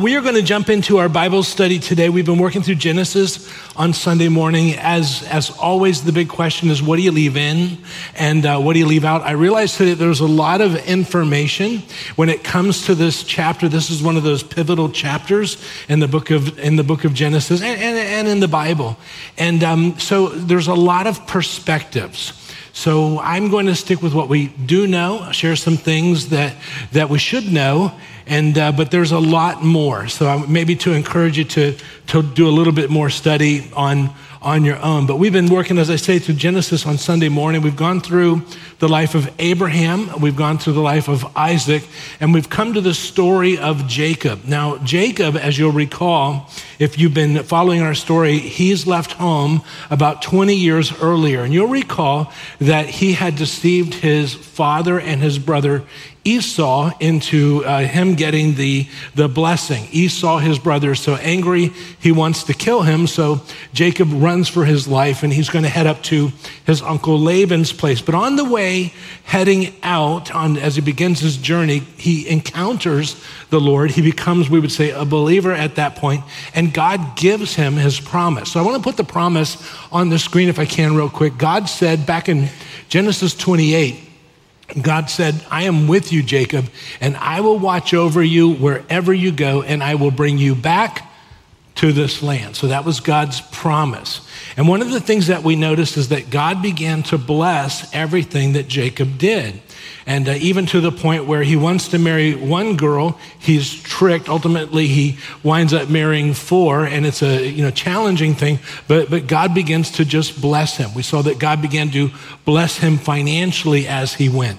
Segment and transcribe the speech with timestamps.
[0.00, 2.08] We are going to jump into our Bible study today.
[2.08, 4.76] We've been working through Genesis on Sunday morning.
[4.76, 7.78] As, as always, the big question is what do you leave in
[8.14, 9.22] and uh, what do you leave out?
[9.22, 11.82] I realized today there's a lot of information
[12.14, 13.68] when it comes to this chapter.
[13.68, 17.12] This is one of those pivotal chapters in the book of, in the book of
[17.12, 18.96] Genesis and, and, and in the Bible.
[19.36, 22.47] And um, so there's a lot of perspectives.
[22.78, 26.54] So I'm going to stick with what we do know, share some things that,
[26.92, 27.90] that we should know,
[28.24, 30.06] and, uh, but there's a lot more.
[30.06, 31.76] So maybe to encourage you to,
[32.06, 34.10] to do a little bit more study on,
[34.42, 35.06] on your own.
[35.06, 37.62] But we've been working, as I say, through Genesis on Sunday morning.
[37.62, 38.42] We've gone through
[38.78, 41.82] the life of Abraham, we've gone through the life of Isaac,
[42.20, 44.44] and we've come to the story of Jacob.
[44.44, 46.48] Now, Jacob, as you'll recall,
[46.78, 51.42] if you've been following our story, he's left home about 20 years earlier.
[51.42, 55.82] And you'll recall that he had deceived his father and his brother
[56.28, 59.88] Esau into uh, him getting the, the blessing.
[59.90, 63.06] Esau, his brother, is so angry, he wants to kill him.
[63.06, 63.40] So
[63.72, 66.30] Jacob runs for his life and he's going to head up to
[66.66, 68.02] his uncle Laban's place.
[68.02, 68.92] But on the way,
[69.24, 73.92] heading out, on, as he begins his journey, he encounters the Lord.
[73.92, 78.00] He becomes, we would say, a believer at that point, and God gives him his
[78.00, 78.52] promise.
[78.52, 79.56] So I want to put the promise
[79.90, 81.38] on the screen if I can, real quick.
[81.38, 82.50] God said back in
[82.90, 84.07] Genesis 28,
[84.80, 86.66] God said, I am with you, Jacob,
[87.00, 91.07] and I will watch over you wherever you go, and I will bring you back
[91.78, 92.56] to this land.
[92.56, 94.20] So that was God's promise.
[94.56, 98.54] And one of the things that we noticed is that God began to bless everything
[98.54, 99.60] that Jacob did.
[100.04, 104.28] And uh, even to the point where he wants to marry one girl, he's tricked.
[104.28, 108.58] Ultimately, he winds up marrying four, and it's a you know challenging thing.
[108.88, 110.94] But but God begins to just bless him.
[110.94, 112.10] We saw that God began to
[112.44, 114.58] bless him financially as he went.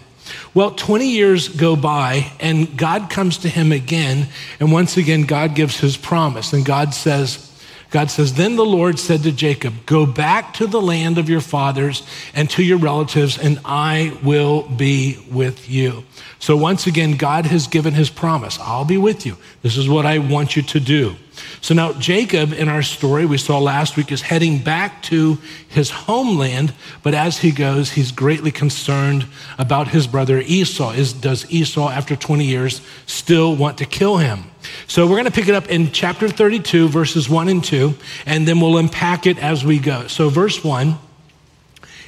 [0.53, 4.27] Well, 20 years go by, and God comes to him again,
[4.59, 7.45] and once again, God gives his promise, and God says,
[7.91, 11.41] God says, Then the Lord said to Jacob, Go back to the land of your
[11.41, 16.03] fathers and to your relatives, and I will be with you.
[16.37, 19.37] So once again, God has given his promise I'll be with you.
[19.61, 21.15] This is what I want you to do.
[21.61, 25.37] So now, Jacob, in our story we saw last week, is heading back to
[25.67, 29.25] his homeland, but as he goes, he's greatly concerned
[29.57, 30.91] about his brother Esau.
[30.91, 34.45] Is, does Esau, after 20 years, still want to kill him?
[34.87, 37.93] So we're going to pick it up in chapter 32, verses 1 and 2,
[38.25, 40.07] and then we'll unpack it as we go.
[40.07, 40.97] So, verse 1,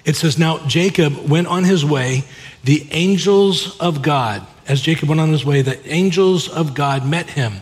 [0.06, 2.23] it says, Now Jacob went on his way,
[2.63, 7.31] the angels of God, as Jacob went on his way, the angels of God met
[7.31, 7.56] him.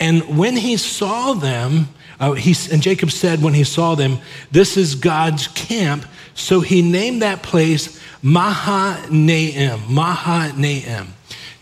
[0.00, 1.88] And when he saw them,
[2.20, 4.18] uh, he, and Jacob said when he saw them,
[4.50, 6.04] This is God's camp.
[6.34, 9.80] So he named that place Mahanaim.
[9.88, 11.08] Mahanaim.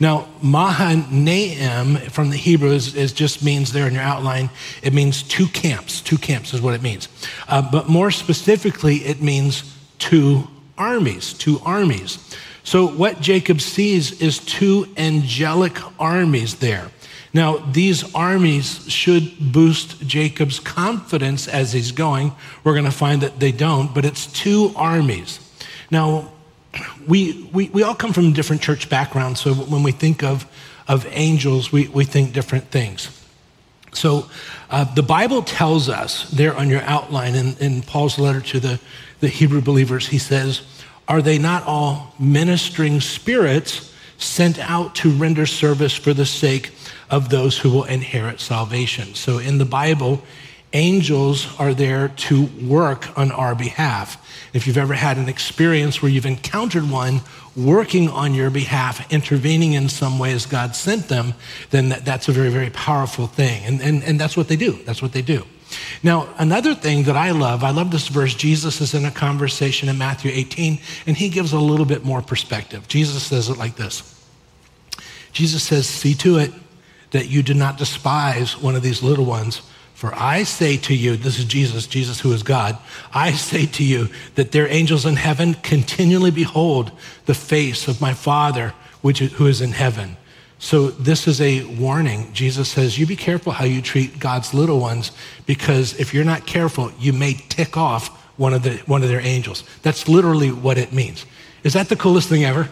[0.01, 4.51] Now, Mahanaim from the Hebrew is, is, just means there in your outline,
[4.83, 6.01] it means two camps.
[6.01, 7.09] Two camps is what it means.
[7.47, 11.35] Uh, but more specifically, it means two armies.
[11.35, 12.19] Two armies.
[12.65, 16.91] So what Jacob sees is two angelic armies there.
[17.35, 22.33] Now, these armies should boost Jacob's confidence as he's going.
[22.63, 25.41] We're going to find that they don't, but it's two armies.
[25.91, 26.31] Now,
[27.07, 30.47] we, we, we all come from different church backgrounds, so when we think of,
[30.87, 33.19] of angels, we, we think different things.
[33.95, 34.29] So
[34.71, 38.81] uh, the Bible tells us there on your outline in, in Paul's letter to the,
[39.21, 40.63] the Hebrew believers, he says,
[41.09, 43.92] Are they not all ministering spirits
[44.23, 46.73] sent out to render service for the sake
[47.11, 49.15] of those who will inherit salvation?
[49.15, 50.23] So in the Bible,
[50.73, 54.19] angels are there to work on our behalf.
[54.53, 57.21] If you've ever had an experience where you've encountered one
[57.57, 61.35] working on your behalf, intervening in some way as God sent them,
[61.71, 63.65] then that, that's a very, very powerful thing.
[63.65, 64.73] And, and, and that's what they do.
[64.85, 65.45] That's what they do.
[66.03, 68.35] Now, another thing that I love, I love this verse.
[68.35, 72.23] Jesus is in a conversation in Matthew 18, and he gives a little bit more
[72.23, 72.89] perspective.
[72.89, 74.09] Jesus says it like this
[75.33, 76.53] Jesus says, See to it
[77.11, 79.63] that you do not despise one of these little ones.
[80.03, 82.77] For I say to you, this is Jesus, Jesus who is God,
[83.15, 86.91] I say to you that their angels in heaven continually behold
[87.27, 90.17] the face of my Father which is, who is in heaven.
[90.59, 92.33] So this is a warning.
[92.33, 95.13] Jesus says, you be careful how you treat God's little ones,
[95.47, 99.21] because if you're not careful, you may tick off one of, the, one of their
[99.21, 99.63] angels.
[99.83, 101.27] That's literally what it means.
[101.63, 102.69] Is that the coolest thing ever?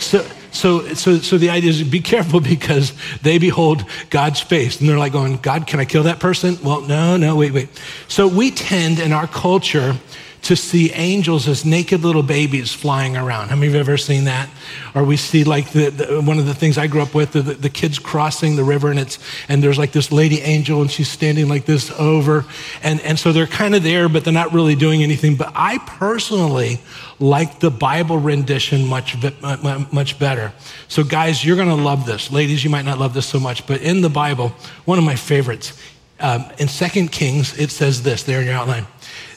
[0.00, 4.80] So, so, so, so the idea is be careful because they behold God's face.
[4.80, 6.58] And they're like going, God, can I kill that person?
[6.62, 7.68] Well, no, no, wait, wait.
[8.08, 9.96] So we tend in our culture
[10.42, 13.48] to see angels as naked little babies flying around.
[13.48, 14.48] How many of you have ever seen that?
[14.92, 17.42] Or we see like the, the one of the things I grew up with, the,
[17.42, 21.08] the, kids crossing the river and it's, and there's like this lady angel and she's
[21.08, 22.44] standing like this over.
[22.82, 25.36] And, and so they're kind of there, but they're not really doing anything.
[25.36, 26.80] But I personally
[27.20, 29.16] like the Bible rendition much,
[29.92, 30.52] much better.
[30.88, 32.32] So guys, you're going to love this.
[32.32, 34.48] Ladies, you might not love this so much, but in the Bible,
[34.86, 35.80] one of my favorites,
[36.18, 38.86] um, in Second Kings, it says this there in your outline.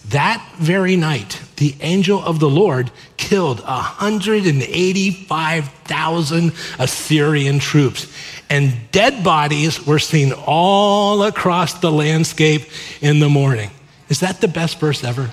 [0.09, 8.11] That very night, the angel of the Lord killed 185,000 Assyrian troops,
[8.49, 12.63] and dead bodies were seen all across the landscape
[13.01, 13.71] in the morning.
[14.09, 15.31] Is that the best verse ever?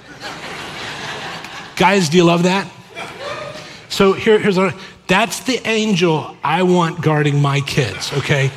[1.76, 2.66] Guys, do you love that?
[3.90, 4.72] So here, here's our,
[5.06, 8.50] that's the angel I want guarding my kids, okay?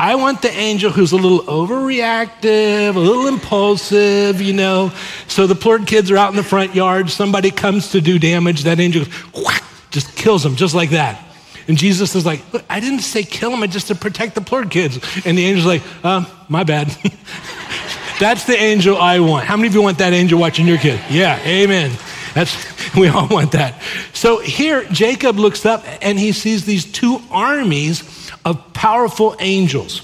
[0.00, 4.92] I want the angel who's a little overreactive, a little impulsive, you know.
[5.26, 7.10] So the poor kids are out in the front yard.
[7.10, 8.62] Somebody comes to do damage.
[8.62, 11.20] That angel whack, just kills them, just like that.
[11.66, 14.64] And Jesus is like, I didn't say kill them, I just to protect the poor
[14.64, 15.00] kids.
[15.26, 16.86] And the angel's like, uh, my bad.
[18.20, 19.46] That's the angel I want.
[19.46, 21.00] How many of you want that angel watching your kid?
[21.10, 21.90] Yeah, amen.
[22.34, 23.82] That's we all want that.
[24.12, 30.02] So here Jacob looks up and he sees these two armies of powerful angels.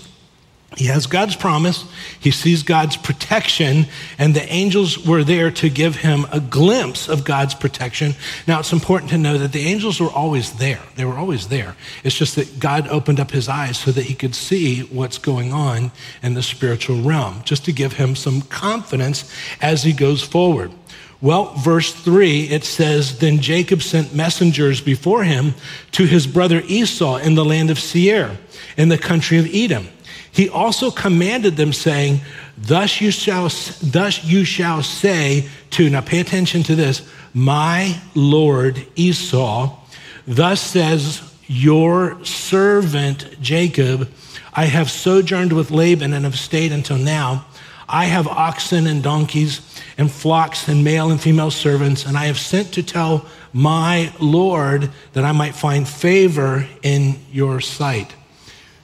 [0.77, 1.85] He has God's promise,
[2.19, 3.87] he sees God's protection,
[4.19, 8.15] and the angels were there to give him a glimpse of God's protection.
[8.49, 10.81] Now, it's important to know that the angels were always there.
[10.97, 11.77] They were always there.
[12.03, 15.53] It's just that God opened up his eyes so that he could see what's going
[15.53, 15.93] on
[16.23, 20.73] in the spiritual realm, just to give him some confidence as he goes forward.
[21.25, 25.55] Well, verse 3, it says, Then Jacob sent messengers before him
[25.93, 28.37] to his brother Esau in the land of Seir,
[28.77, 29.89] in the country of Edom.
[30.31, 32.21] He also commanded them, saying,
[32.59, 33.45] Thus you shall,
[33.83, 39.79] thus you shall say to, now pay attention to this, my Lord Esau,
[40.27, 44.11] thus says your servant Jacob,
[44.53, 47.47] I have sojourned with Laban and have stayed until now.
[47.89, 49.61] I have oxen and donkeys
[49.99, 54.91] and flocks and male and female servants, and I have sent to tell my Lord
[55.13, 58.15] that I might find favor in your sight.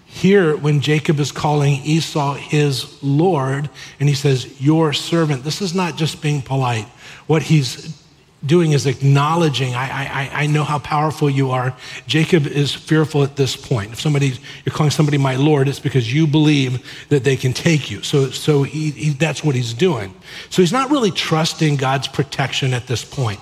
[0.04, 3.70] Here, when Jacob is calling Esau his Lord,
[4.00, 6.86] and he says, Your servant, this is not just being polite.
[7.26, 7.99] What he's
[8.44, 11.76] doing is acknowledging, I, I, I know how powerful you are.
[12.06, 13.92] Jacob is fearful at this point.
[13.92, 14.32] If somebody,
[14.64, 18.02] you're calling somebody my Lord, it's because you believe that they can take you.
[18.02, 20.14] So, so he, he, that's what he's doing.
[20.48, 23.40] So he's not really trusting God's protection at this point.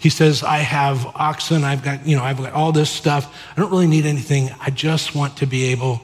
[0.00, 3.32] He says, I have oxen, I've got, you know, I've got all this stuff.
[3.56, 4.50] I don't really need anything.
[4.60, 6.02] I just want to be able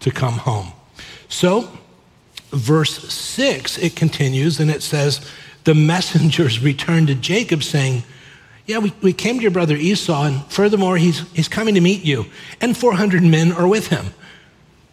[0.00, 0.72] to come home.
[1.28, 1.68] So,
[2.50, 5.28] verse six, it continues and it says,
[5.64, 8.02] the messengers returned to Jacob saying,
[8.66, 12.04] Yeah, we, we came to your brother Esau, and furthermore, he's, he's coming to meet
[12.04, 12.26] you,
[12.60, 14.06] and 400 men are with him.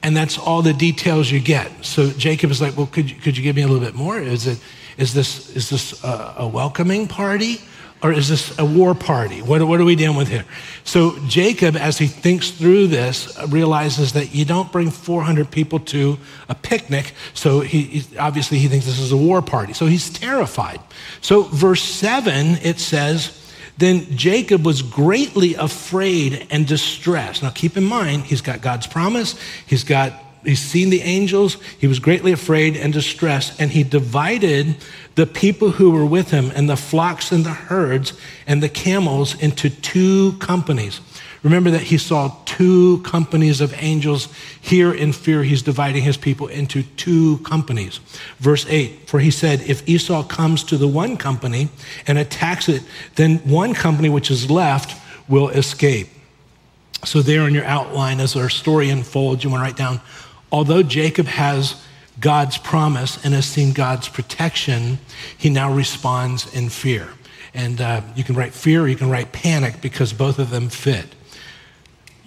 [0.04, 1.84] And that's all the details you get.
[1.84, 4.20] So Jacob is like, Well, could you, could you give me a little bit more?
[4.20, 4.60] Is, it,
[4.98, 7.62] is this, is this a, a welcoming party?
[8.04, 9.42] Or is this a war party?
[9.42, 10.46] What, what, are we dealing with here?
[10.84, 16.20] So Jacob, as he thinks through this, realizes that you don't bring 400 people to
[16.48, 17.14] a picnic.
[17.34, 19.74] So he, he, obviously he thinks this is a war party.
[19.74, 20.82] So he's terrified.
[21.22, 23.42] So verse 7, it says,
[23.78, 27.44] then Jacob was greatly afraid and distressed.
[27.44, 30.14] Now keep in mind, he's got God's promise, he's got
[30.46, 31.58] he's seen the angels.
[31.78, 34.76] He was greatly afraid and distressed, and he divided
[35.16, 38.14] the people who were with him and the flocks and the herds
[38.46, 41.00] and the camels into two companies.
[41.46, 44.30] Remember that he saw two companies of angels.
[44.62, 48.00] Here in fear, he's dividing his people into two companies.
[48.40, 51.70] Verse 8 For he said, If Esau comes to the one company
[52.08, 52.82] and attacks it,
[53.14, 56.08] then one company which is left will escape.
[57.04, 60.02] So, there in your outline, as our story unfolds, you want to write down
[60.52, 61.82] although Jacob has
[62.20, 65.00] God's promise and has seen God's protection,
[65.38, 67.10] he now responds in fear.
[67.54, 70.70] And uh, you can write fear, or you can write panic because both of them
[70.70, 71.06] fit.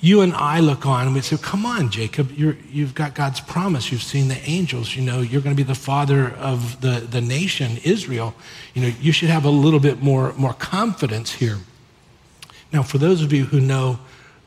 [0.00, 3.40] You and I look on and we say, Come on, Jacob, you have got God's
[3.40, 3.90] promise.
[3.90, 4.94] You've seen the angels.
[4.94, 8.34] You know, you're going to be the father of the, the nation, Israel.
[8.74, 11.58] You know, you should have a little bit more, more confidence here.
[12.72, 13.98] Now, for those of you who know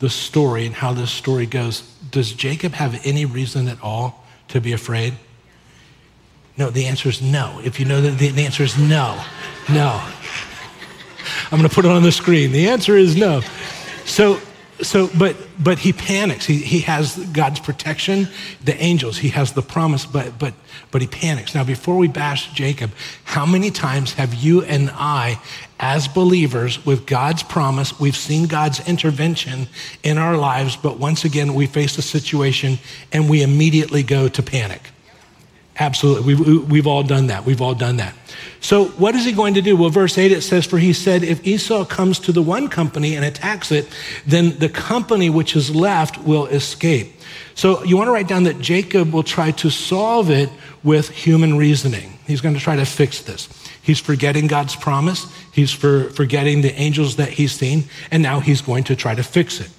[0.02, 4.60] the story and how this story goes, does Jacob have any reason at all to
[4.60, 5.14] be afraid?
[6.58, 7.62] No, the answer is no.
[7.64, 9.24] If you know that the answer is no.
[9.70, 10.04] No.
[11.52, 12.52] I'm going to put it on the screen.
[12.52, 13.42] The answer is no.
[14.06, 14.40] So,
[14.82, 16.46] so, but but he panics.
[16.46, 18.28] He, he has God's protection,
[18.64, 19.18] the angels.
[19.18, 20.54] He has the promise, but but
[20.92, 21.54] but he panics.
[21.56, 22.92] Now, before we bash Jacob,
[23.24, 25.40] how many times have you and I,
[25.80, 29.68] as believers, with God's promise, we've seen God's intervention
[30.04, 32.80] in our lives, but once again we face a situation
[33.12, 34.82] and we immediately go to panic.
[35.82, 36.36] Absolutely.
[36.36, 37.44] We've, we've all done that.
[37.44, 38.14] We've all done that.
[38.60, 39.76] So, what is he going to do?
[39.76, 43.16] Well, verse 8 it says, For he said, If Esau comes to the one company
[43.16, 43.88] and attacks it,
[44.28, 47.14] then the company which is left will escape.
[47.56, 50.52] So, you want to write down that Jacob will try to solve it
[50.84, 52.20] with human reasoning.
[52.28, 53.50] He's going to try to fix this.
[53.82, 58.62] He's forgetting God's promise, he's for, forgetting the angels that he's seen, and now he's
[58.62, 59.72] going to try to fix it.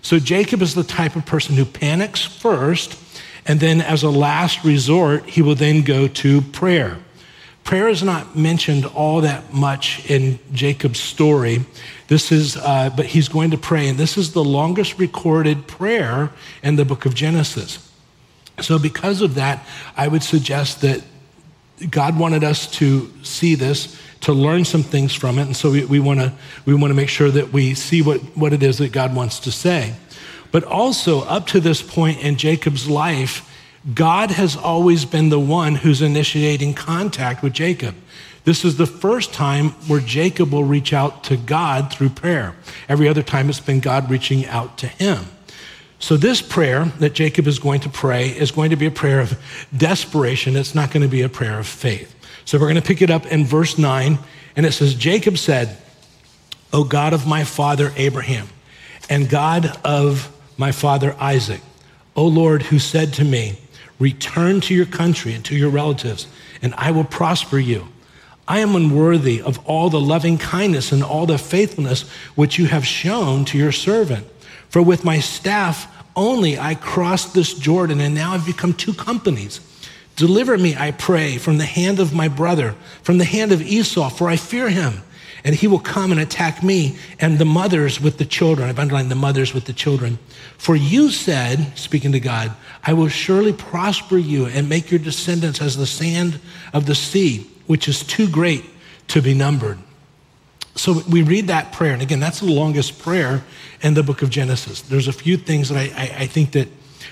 [0.00, 2.96] So, Jacob is the type of person who panics first
[3.46, 6.98] and then, as a last resort, he will then go to prayer.
[7.64, 11.64] Prayer is not mentioned all that much in Jacob's story.
[12.08, 16.30] This is, uh, but he's going to pray, and this is the longest recorded prayer
[16.62, 17.86] in the book of Genesis.
[18.60, 19.64] So, because of that,
[19.96, 21.02] I would suggest that
[21.88, 25.84] God wanted us to see this, to learn some things from it, and so we,
[25.84, 26.32] we want to
[26.66, 29.40] we want to make sure that we see what, what it is that God wants
[29.40, 29.94] to say.
[30.52, 33.46] But also, up to this point in Jacob's life,
[33.94, 37.94] God has always been the one who's initiating contact with Jacob.
[38.44, 42.54] This is the first time where Jacob will reach out to God through prayer.
[42.88, 45.26] Every other time it's been God reaching out to him.
[45.98, 49.20] So, this prayer that Jacob is going to pray is going to be a prayer
[49.20, 49.38] of
[49.76, 50.56] desperation.
[50.56, 52.14] It's not going to be a prayer of faith.
[52.46, 54.18] So, we're going to pick it up in verse 9,
[54.56, 55.76] and it says, Jacob said,
[56.72, 58.48] O God of my father Abraham,
[59.10, 61.62] and God of my father Isaac.
[62.14, 63.58] O Lord, who said to me,
[63.98, 66.26] Return to your country and to your relatives,
[66.60, 67.88] and I will prosper you.
[68.46, 72.02] I am unworthy of all the loving kindness and all the faithfulness
[72.34, 74.26] which you have shown to your servant.
[74.68, 79.60] For with my staff only I crossed this Jordan, and now I've become two companies.
[80.16, 84.10] Deliver me, I pray, from the hand of my brother, from the hand of Esau,
[84.10, 85.02] for I fear him
[85.44, 88.68] and he will come and attack me and the mothers with the children.
[88.68, 90.18] I've underlined the mothers with the children.
[90.58, 92.52] For you said, speaking to God,
[92.84, 96.40] I will surely prosper you and make your descendants as the sand
[96.72, 98.64] of the sea, which is too great
[99.08, 99.78] to be numbered.
[100.76, 103.42] So we read that prayer, and again, that's the longest prayer
[103.82, 104.82] in the book of Genesis.
[104.82, 106.68] There's a few things that I, I, I think that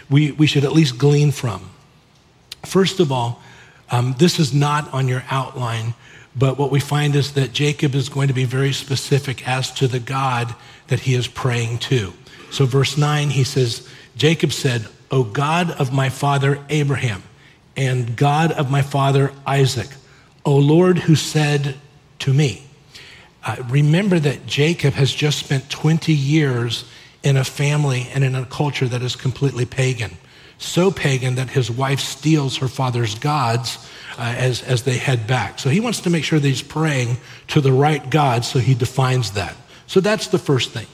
[0.08, 1.68] we, we should at least glean from.
[2.64, 3.42] First of all,
[3.90, 5.94] um, this is not on your outline,
[6.36, 9.88] but what we find is that Jacob is going to be very specific as to
[9.88, 10.54] the God
[10.88, 12.12] that he is praying to.
[12.50, 17.22] So, verse 9, he says, Jacob said, O God of my father Abraham,
[17.76, 19.88] and God of my father Isaac,
[20.44, 21.76] O Lord who said
[22.20, 22.64] to me,
[23.44, 26.84] uh, remember that Jacob has just spent 20 years
[27.22, 30.16] in a family and in a culture that is completely pagan.
[30.58, 33.88] So pagan that his wife steals her father's gods
[34.18, 35.58] uh, as, as they head back.
[35.60, 37.16] So he wants to make sure that he's praying
[37.48, 39.56] to the right God, so he defines that.
[39.86, 40.86] So that's the first thing.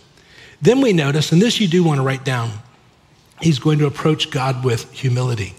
[0.61, 2.51] Then we notice, and this you do want to write down,
[3.41, 5.55] he's going to approach God with humility.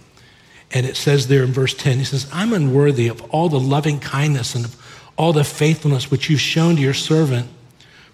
[0.72, 4.00] And it says there in verse 10, he says, I'm unworthy of all the loving
[4.00, 4.76] kindness and of
[5.18, 7.48] all the faithfulness which you've shown to your servant.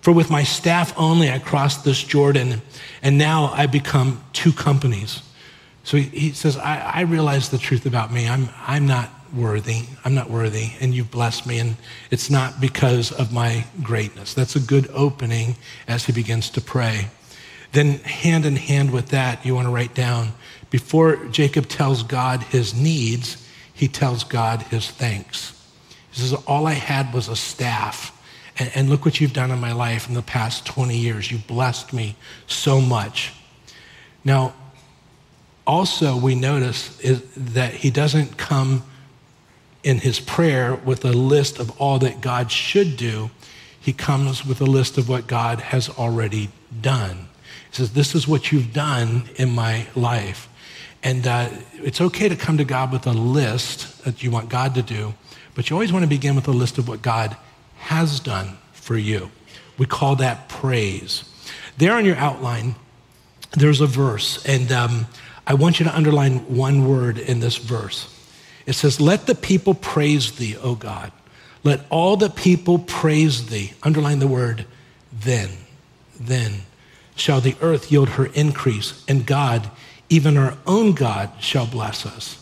[0.01, 2.61] For with my staff only I crossed this Jordan,
[3.01, 5.21] and now I become two companies.
[5.83, 8.27] So he, he says, I, I realize the truth about me.
[8.27, 9.83] I'm, I'm not worthy.
[10.03, 11.75] I'm not worthy, and you've blessed me, and
[12.11, 14.33] it's not because of my greatness.
[14.33, 15.55] That's a good opening
[15.87, 17.07] as he begins to pray.
[17.71, 20.33] Then, hand in hand with that, you want to write down
[20.71, 25.53] before Jacob tells God his needs, he tells God his thanks.
[26.11, 28.17] He says, All I had was a staff.
[28.57, 31.29] And, and look what you've done in my life in the past 20 years.
[31.29, 32.15] You've blessed me
[32.47, 33.33] so much.
[34.23, 34.53] Now,
[35.65, 38.83] also, we notice is that he doesn't come
[39.83, 43.31] in his prayer with a list of all that God should do,
[43.79, 46.49] he comes with a list of what God has already
[46.81, 47.27] done.
[47.69, 50.47] He says, This is what you've done in my life.
[51.03, 54.75] And uh, it's okay to come to God with a list that you want God
[54.75, 55.15] to do,
[55.55, 57.35] but you always want to begin with a list of what God
[57.77, 59.31] has done for you.
[59.79, 61.23] We call that praise.
[61.77, 62.75] There on your outline,
[63.53, 65.07] there's a verse, and um,
[65.45, 68.07] I want you to underline one word in this verse.
[68.65, 71.11] It says, Let the people praise thee, O God.
[71.63, 73.73] Let all the people praise thee.
[73.83, 74.65] Underline the word
[75.11, 75.49] then.
[76.19, 76.61] Then
[77.15, 79.69] shall the earth yield her increase, and God,
[80.09, 82.37] even our own God, shall bless us.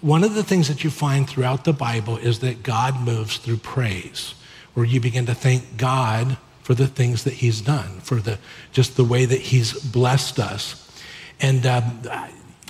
[0.00, 3.58] One of the things that you find throughout the Bible is that God moves through
[3.58, 4.34] praise,
[4.74, 8.38] where you begin to thank God for the things that he's done, for the,
[8.72, 10.89] just the way that he's blessed us.
[11.40, 12.00] And, um,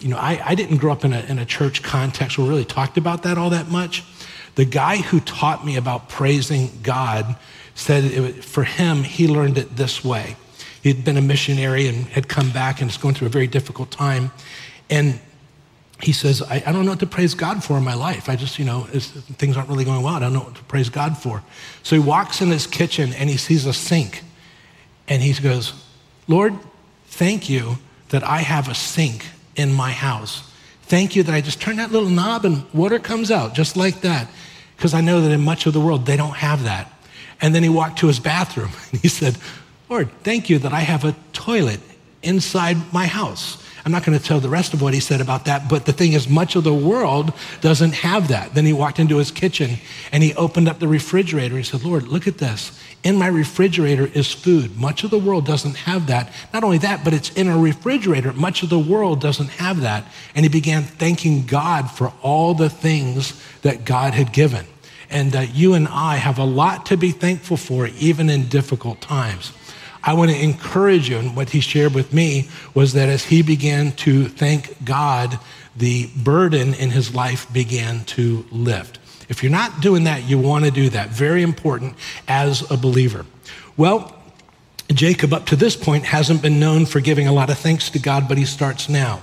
[0.01, 2.51] you know, I, I didn't grow up in a, in a church context where we
[2.51, 4.05] really talked about that all that much.
[4.55, 7.37] The guy who taught me about praising God
[7.75, 10.37] said it, for him, he learned it this way.
[10.83, 13.91] He'd been a missionary and had come back and was going through a very difficult
[13.91, 14.33] time.
[14.89, 15.21] And
[16.03, 18.29] he says, I, I, don't know what to praise God for in my life.
[18.29, 20.15] I just, you know, things aren't really going well.
[20.15, 21.43] I don't know what to praise God for.
[21.83, 24.23] So he walks in his kitchen and he sees a sink.
[25.09, 25.75] And he goes,
[26.27, 26.55] Lord,
[27.07, 27.77] thank you
[28.11, 29.25] that I have a sink
[29.57, 30.43] in my house.
[30.83, 34.01] Thank you that I just turn that little knob and water comes out just like
[34.03, 34.29] that.
[34.77, 36.91] Because I know that in much of the world, they don't have that.
[37.41, 39.37] And then he walked to his bathroom and he said,
[39.89, 41.81] Lord, thank you that I have a toilet
[42.23, 43.63] inside my house.
[43.85, 45.93] I'm not going to tell the rest of what he said about that, but the
[45.93, 48.55] thing is, much of the world doesn't have that.
[48.55, 49.79] Then he walked into his kitchen
[50.13, 51.57] and he opened up the refrigerator.
[51.57, 52.79] And he said, Lord, look at this.
[53.03, 54.77] In my refrigerator is food.
[54.77, 56.31] Much of the world doesn't have that.
[56.53, 58.33] Not only that, but it's in a refrigerator.
[58.35, 60.05] Much of the world doesn't have that.
[60.35, 64.67] And he began thanking God for all the things that God had given.
[65.09, 69.01] And uh, you and I have a lot to be thankful for, even in difficult
[69.01, 69.53] times.
[70.03, 73.43] I want to encourage you, and what he shared with me was that as he
[73.43, 75.39] began to thank God,
[75.77, 79.00] the burden in his life began to lift.
[79.31, 81.09] If you're not doing that, you want to do that.
[81.09, 81.95] Very important
[82.27, 83.25] as a believer.
[83.77, 84.15] Well,
[84.89, 88.01] Jacob, up to this point, hasn't been known for giving a lot of thanks to
[88.01, 89.23] God, but he starts now.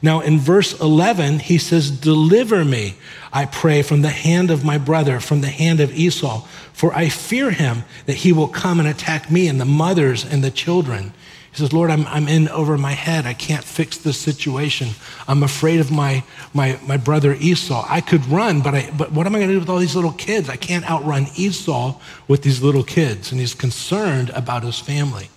[0.00, 2.94] Now, in verse 11, he says, Deliver me,
[3.32, 7.08] I pray, from the hand of my brother, from the hand of Esau, for I
[7.08, 11.12] fear him that he will come and attack me and the mothers and the children.
[11.50, 13.26] He says, Lord, I'm, I'm in over my head.
[13.26, 14.90] I can't fix this situation.
[15.26, 17.86] I'm afraid of my, my, my brother Esau.
[17.88, 19.96] I could run, but, I, but what am I going to do with all these
[19.96, 20.48] little kids?
[20.48, 23.32] I can't outrun Esau with these little kids.
[23.32, 25.30] And he's concerned about his family.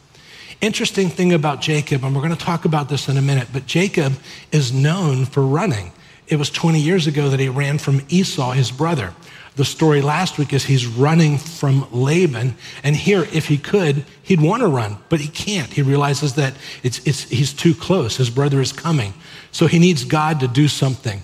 [0.59, 3.65] Interesting thing about Jacob, and we're going to talk about this in a minute, but
[3.65, 4.13] Jacob
[4.51, 5.91] is known for running.
[6.27, 9.13] It was 20 years ago that he ran from Esau, his brother.
[9.55, 12.55] The story last week is he's running from Laban.
[12.83, 15.71] And here, if he could, he'd want to run, but he can't.
[15.71, 18.15] He realizes that it's, it's, he's too close.
[18.15, 19.13] His brother is coming.
[19.51, 21.21] So he needs God to do something.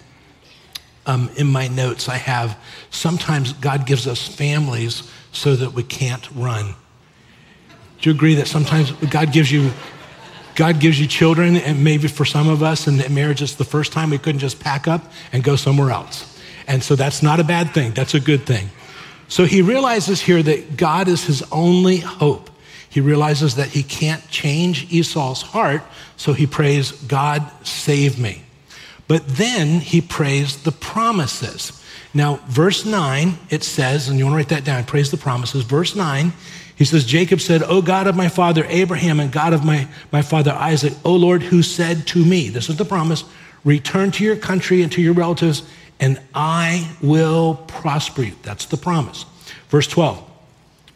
[1.06, 2.58] Um, in my notes, I have
[2.90, 6.76] sometimes God gives us families so that we can't run.
[8.02, 9.72] Do you agree that sometimes God gives you
[10.56, 13.94] God gives you children, and maybe for some of us in marriage, it's the first
[13.94, 16.37] time we couldn't just pack up and go somewhere else.
[16.68, 18.70] And so that's not a bad thing, that's a good thing.
[19.30, 22.50] So he realizes here that God is his only hope.
[22.90, 25.84] He realizes that he can't change Esau's heart,
[26.16, 28.44] so he prays, God, save me.
[29.08, 31.84] But then he prays the promises.
[32.14, 35.64] Now, verse 9, it says, and you want to write that down, prays the promises.
[35.64, 36.34] Verse 9,
[36.76, 40.22] he says, Jacob said, O God of my father Abraham and God of my, my
[40.22, 43.24] father Isaac, O Lord, who said to me, this is the promise,
[43.64, 45.64] return to your country and to your relatives,
[46.00, 48.36] and I will prosper you.
[48.44, 49.26] That's the promise.
[49.70, 50.24] Verse 12,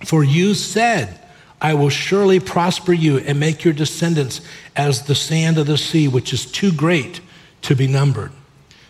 [0.06, 1.20] for you said,
[1.62, 4.42] I will surely prosper you and make your descendants
[4.76, 7.22] as the sand of the sea, which is too great
[7.64, 8.32] to be numbered.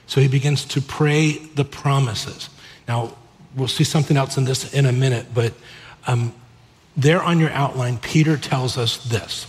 [0.07, 2.49] So he begins to pray the promises.
[2.87, 3.15] Now,
[3.55, 5.53] we'll see something else in this in a minute, but
[6.07, 6.33] um,
[6.95, 9.45] there on your outline, Peter tells us this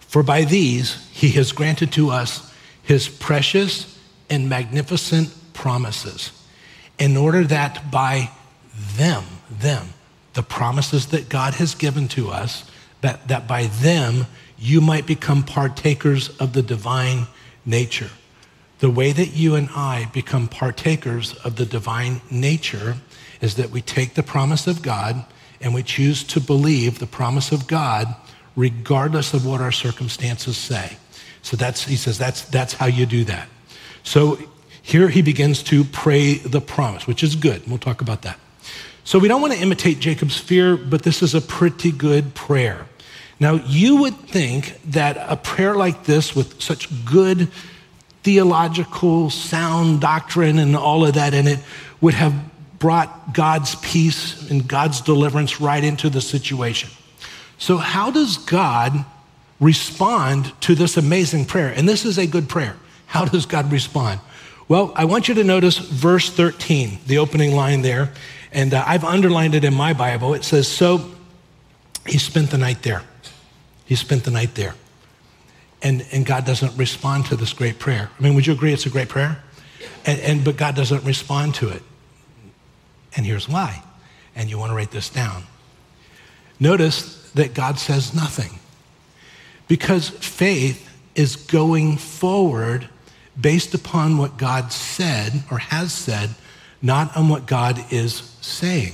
[0.00, 3.93] For by these he has granted to us his precious
[4.30, 6.32] and magnificent promises,
[6.98, 8.30] in order that by
[8.96, 9.88] them, them,
[10.34, 14.26] the promises that God has given to us, that, that by them
[14.58, 17.26] you might become partakers of the divine
[17.64, 18.10] nature.
[18.80, 22.96] The way that you and I become partakers of the divine nature
[23.40, 25.24] is that we take the promise of God
[25.60, 28.14] and we choose to believe the promise of God
[28.56, 30.96] regardless of what our circumstances say.
[31.42, 33.48] So that's, he says, that's, that's how you do that.
[34.04, 34.38] So
[34.80, 37.66] here he begins to pray the promise, which is good.
[37.66, 38.38] We'll talk about that.
[39.02, 42.86] So we don't want to imitate Jacob's fear, but this is a pretty good prayer.
[43.40, 47.48] Now, you would think that a prayer like this, with such good
[48.22, 51.58] theological, sound doctrine and all of that in it,
[52.00, 52.34] would have
[52.78, 56.90] brought God's peace and God's deliverance right into the situation.
[57.58, 59.04] So, how does God
[59.60, 61.72] respond to this amazing prayer?
[61.74, 62.76] And this is a good prayer.
[63.14, 64.18] How does God respond?
[64.66, 68.12] Well, I want you to notice verse 13, the opening line there.
[68.50, 70.34] And uh, I've underlined it in my Bible.
[70.34, 71.12] It says, So
[72.08, 73.02] he spent the night there.
[73.84, 74.74] He spent the night there.
[75.80, 78.10] And, and God doesn't respond to this great prayer.
[78.18, 79.40] I mean, would you agree it's a great prayer?
[80.04, 81.84] And, and, but God doesn't respond to it.
[83.16, 83.80] And here's why.
[84.34, 85.44] And you want to write this down.
[86.58, 88.58] Notice that God says nothing
[89.68, 92.88] because faith is going forward
[93.40, 96.30] based upon what God said or has said,
[96.80, 98.92] not on what God is saying.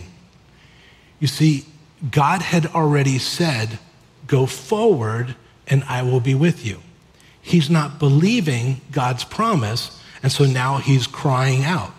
[1.18, 1.66] You see,
[2.10, 3.78] God had already said,
[4.26, 5.34] Go forward
[5.66, 6.80] and I will be with you.
[7.42, 11.92] He's not believing God's promise, and so now he's crying out.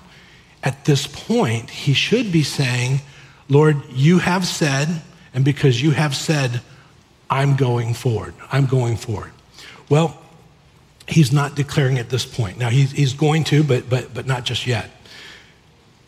[0.64, 3.02] At this point, he should be saying,
[3.50, 5.02] Lord, you have said,
[5.34, 6.62] and because you have said,
[7.30, 8.34] I'm going forward.
[8.52, 9.32] I'm going forward.
[9.90, 10.21] Well,
[11.12, 12.58] he's not declaring at this point.
[12.58, 14.90] Now, he's, he's going to, but, but, but not just yet.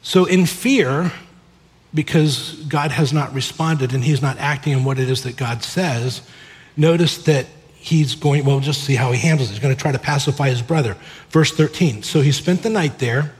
[0.01, 1.11] So, in fear,
[1.93, 5.63] because God has not responded and he's not acting on what it is that God
[5.63, 6.21] says,
[6.75, 9.53] notice that he's going, well, just see how he handles it.
[9.53, 10.95] He's going to try to pacify his brother.
[11.29, 12.03] Verse 13.
[12.03, 13.33] So he spent the night there.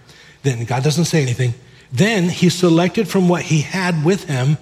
[0.43, 1.53] Then God doesn't say anything.
[1.91, 4.57] Then he selected from what he had with him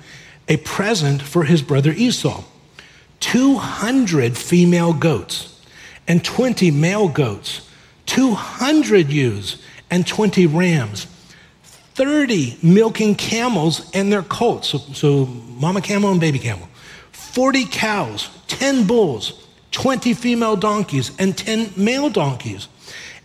[0.47, 2.43] a present for his brother Esau
[3.21, 5.50] 200 female goats
[6.07, 7.67] and 20 male goats,
[8.07, 11.07] 200 ewes and 20 rams
[11.95, 14.69] 30 milking camels and their colts.
[14.69, 16.67] So, so, mama camel and baby camel.
[17.11, 22.67] 40 cows, 10 bulls, 20 female donkeys, and 10 male donkeys.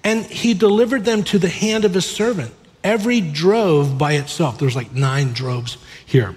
[0.04, 2.52] And he delivered them to the hand of his servant,
[2.84, 4.58] every drove by itself.
[4.58, 6.36] There's like nine droves here.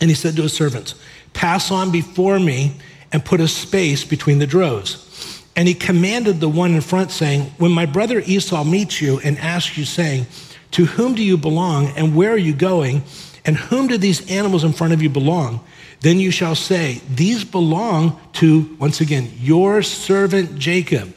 [0.00, 0.94] And he said to his servants,
[1.32, 2.76] Pass on before me
[3.12, 5.09] and put a space between the droves.
[5.60, 9.38] And he commanded the one in front, saying, When my brother Esau meets you and
[9.38, 10.24] asks you, saying,
[10.70, 13.02] to whom do you belong, and where are you going?
[13.44, 15.60] And whom do these animals in front of you belong?
[16.00, 21.14] Then you shall say, These belong to, once again, your servant Jacob.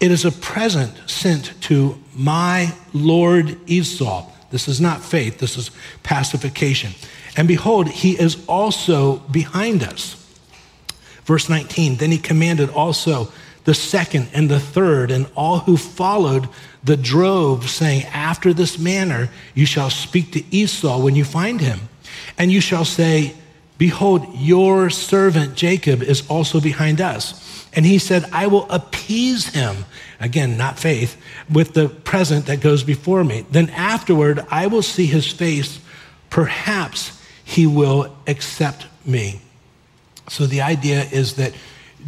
[0.00, 4.30] It is a present sent to my Lord Esau.
[4.50, 5.70] This is not faith, this is
[6.02, 6.92] pacification.
[7.36, 10.14] And behold, he is also behind us.
[11.24, 13.30] Verse 19 Then he commanded also
[13.64, 16.48] the second and the third, and all who followed
[16.82, 21.80] the drove, saying, After this manner you shall speak to Esau when you find him.
[22.38, 23.34] And you shall say,
[23.78, 27.66] Behold, your servant Jacob is also behind us.
[27.72, 29.84] And he said, I will appease him,
[30.20, 31.16] again, not faith,
[31.50, 33.46] with the present that goes before me.
[33.50, 35.80] Then afterward, I will see his face.
[36.30, 39.40] Perhaps he will accept me.
[40.28, 41.52] So the idea is that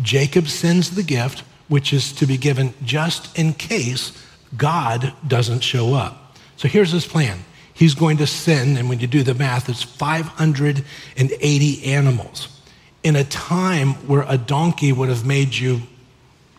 [0.02, 4.12] Jacob sends the gift, which is to be given just in case
[4.56, 6.37] God doesn't show up.
[6.56, 7.44] So here's his plan.
[7.74, 12.61] He's going to send, and when you do the math, it's 580 animals.
[13.02, 15.82] In a time where a donkey would have made you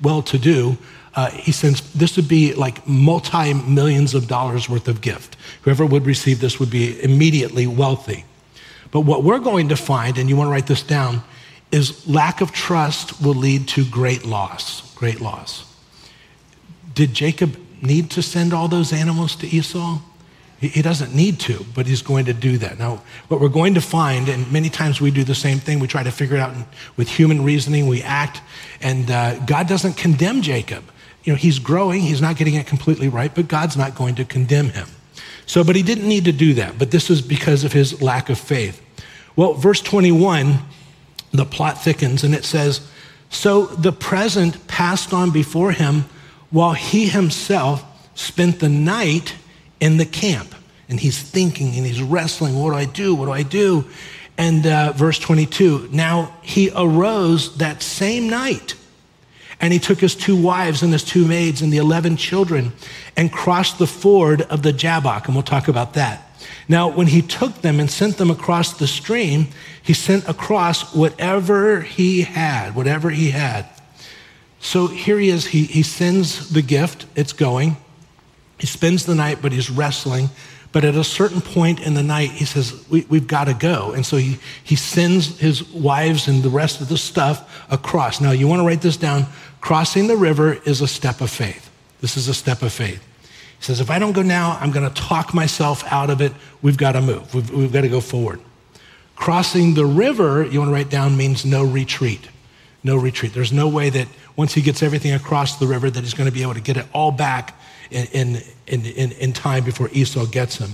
[0.02, 0.78] well to do,
[1.16, 5.36] uh, he sends this would be like multi millions of dollars worth of gift.
[5.64, 8.24] Whoever would receive this would be immediately wealthy.
[8.92, 11.24] But what we're going to find, and you want to write this down,
[11.72, 14.94] is lack of trust will lead to great loss.
[14.96, 15.66] Great loss.
[16.94, 20.00] Did Jacob need to send all those animals to Esau?
[20.60, 22.80] He doesn't need to, but he's going to do that.
[22.80, 25.88] Now, what we're going to find, and many times we do the same thing, we
[25.88, 26.56] try to figure it out
[26.96, 28.42] with human reasoning, we act,
[28.82, 30.84] and uh, God doesn't condemn Jacob.
[31.24, 34.26] You know, he's growing, he's not getting it completely right, but God's not going to
[34.26, 34.88] condemn him.
[35.46, 38.30] So, but he didn't need to do that, but this was because of his lack
[38.30, 38.82] of faith.
[39.36, 40.58] Well, verse 21,
[41.32, 42.88] the plot thickens, and it says,
[43.30, 46.06] So the present passed on before him
[46.50, 47.84] while he himself
[48.16, 49.36] spent the night
[49.80, 50.54] in the camp.
[50.90, 53.14] And he's thinking and he's wrestling what do I do?
[53.14, 53.86] What do I do?
[54.38, 58.76] And uh, verse 22 now he arose that same night.
[59.60, 62.74] And he took his two wives and his two maids and the 11 children
[63.16, 65.26] and crossed the ford of the Jabbok.
[65.26, 66.27] And we'll talk about that.
[66.70, 69.48] Now, when he took them and sent them across the stream,
[69.82, 73.66] he sent across whatever he had, whatever he had.
[74.60, 75.48] So here he is.
[75.48, 77.78] He, he sends the gift, it's going.
[78.60, 80.30] He spends the night, but he's wrestling.
[80.74, 83.94] But at a certain point in the night, he says, we, have got to go.
[83.94, 88.20] And so he, he sends his wives and the rest of the stuff across.
[88.20, 89.26] Now, you want to write this down.
[89.62, 91.72] Crossing the river is a step of faith.
[92.02, 93.04] This is a step of faith.
[93.60, 96.32] He says, if I don't go now, I'm going to talk myself out of it.
[96.62, 97.34] We've got to move.
[97.34, 98.40] We've, we've got to go forward.
[99.16, 102.30] Crossing the river, you want to write down, means no retreat.
[102.84, 103.34] No retreat.
[103.34, 106.34] There's no way that once he gets everything across the river, that he's going to
[106.34, 108.06] be able to get it all back in,
[108.68, 110.72] in, in, in time before Esau gets him.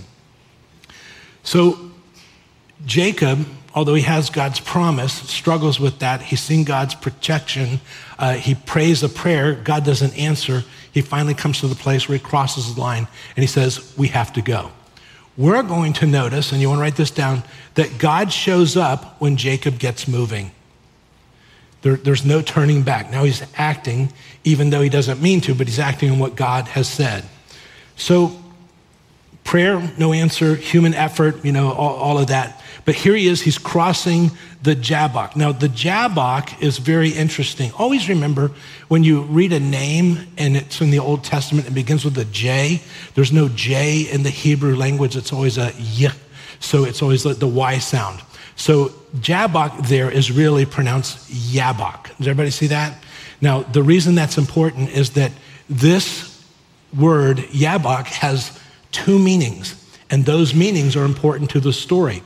[1.44, 1.92] So
[2.86, 6.22] Jacob, although he has God's promise, struggles with that.
[6.22, 7.80] He's seen God's protection.
[8.20, 9.54] Uh, he prays a prayer.
[9.54, 10.64] God doesn't answer.
[10.94, 14.08] He finally comes to the place where he crosses the line and he says, We
[14.10, 14.72] have to go.
[15.36, 19.20] we're going to notice, and you want to write this down, that God shows up
[19.20, 20.52] when Jacob gets moving.
[21.82, 23.12] There, there's no turning back.
[23.12, 26.68] Now he's acting, even though he doesn't mean to, but he's acting on what God
[26.70, 27.26] has said.
[27.96, 28.40] So,
[29.44, 32.62] prayer, no answer, human effort, you know, all, all of that.
[32.86, 35.36] But here he is, he's crossing the Jabbok.
[35.36, 37.72] Now, the Jabbok is very interesting.
[37.78, 38.52] Always remember
[38.90, 42.26] when you read a name and it's in the Old Testament, it begins with a
[42.26, 42.82] J.
[43.16, 46.12] There's no J in the Hebrew language, it's always a Y.
[46.60, 48.22] So it's always the Y sound.
[48.56, 52.16] So Jabbok there is really pronounced Yabok.
[52.18, 53.02] Does everybody see that?
[53.42, 55.32] Now, the reason that's important is that
[55.70, 56.44] this
[56.98, 58.58] word, Yabok, has
[58.92, 59.76] two meanings,
[60.10, 62.24] and those meanings are important to the story.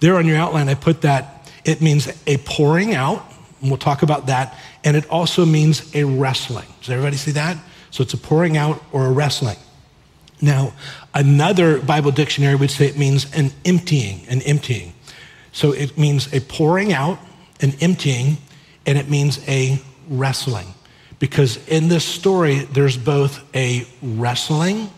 [0.00, 3.24] There on your outline, I put that it means a pouring out,
[3.60, 6.66] and we'll talk about that, and it also means a wrestling.
[6.80, 7.56] Does everybody see that?
[7.90, 9.56] So it's a pouring out or a wrestling.
[10.40, 10.74] Now,
[11.12, 14.92] another Bible dictionary would say it means an emptying, an emptying.
[15.50, 17.18] So it means a pouring out,
[17.60, 18.36] an emptying,
[18.86, 20.68] and it means a wrestling.
[21.18, 24.90] Because in this story, there's both a wrestling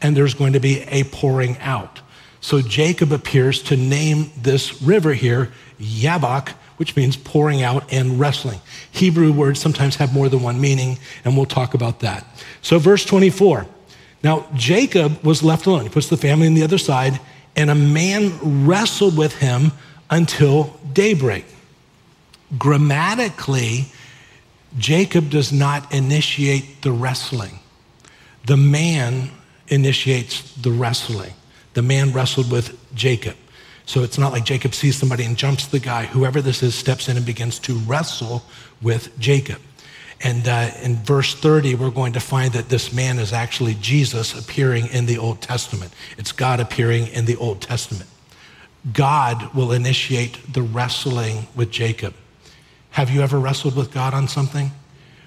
[0.00, 2.00] and there's going to be a pouring out.
[2.44, 8.60] So Jacob appears to name this river here Yabok, which means pouring out and wrestling.
[8.90, 12.26] Hebrew words sometimes have more than one meaning, and we'll talk about that.
[12.60, 13.66] So, verse 24.
[14.22, 15.84] Now, Jacob was left alone.
[15.84, 17.18] He puts the family on the other side,
[17.56, 19.72] and a man wrestled with him
[20.10, 21.46] until daybreak.
[22.58, 23.86] Grammatically,
[24.76, 27.58] Jacob does not initiate the wrestling.
[28.44, 29.30] The man
[29.68, 31.32] initiates the wrestling
[31.74, 33.36] the man wrestled with Jacob.
[33.86, 36.06] So it's not like Jacob sees somebody and jumps the guy.
[36.06, 38.42] Whoever this is steps in and begins to wrestle
[38.80, 39.60] with Jacob.
[40.22, 44.38] And uh, in verse 30, we're going to find that this man is actually Jesus
[44.38, 45.92] appearing in the Old Testament.
[46.16, 48.08] It's God appearing in the Old Testament.
[48.92, 52.14] God will initiate the wrestling with Jacob.
[52.90, 54.70] Have you ever wrestled with God on something?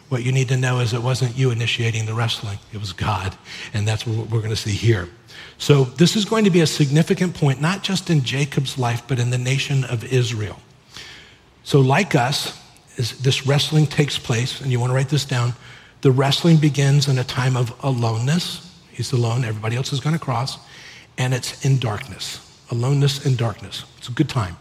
[0.10, 3.36] What you need to know is it wasn't you initiating the wrestling, it was God.
[3.74, 5.10] And that's what we're going to see here.
[5.58, 9.20] So, this is going to be a significant point, not just in Jacob's life, but
[9.20, 10.60] in the nation of Israel.
[11.64, 12.62] So, like us,
[12.96, 15.54] this wrestling takes place, and you want to write this down.
[16.02, 18.64] The wrestling begins in a time of aloneness.
[18.92, 20.58] He's alone, everybody else is going to cross,
[21.18, 22.40] and it's in darkness.
[22.72, 23.84] Aloneness and darkness.
[23.98, 24.58] It's a good time.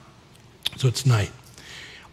[0.77, 1.31] So, it's night.